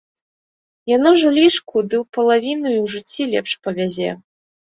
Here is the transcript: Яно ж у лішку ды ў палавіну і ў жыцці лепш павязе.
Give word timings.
Яно 0.91 1.09
ж 1.23 1.27
у 1.31 1.33
лішку 1.39 1.75
ды 1.89 1.95
ў 2.01 2.17
палавіну 2.17 2.67
і 2.75 2.79
ў 2.83 2.93
жыцці 2.93 3.23
лепш 3.35 3.51
павязе. 3.67 4.11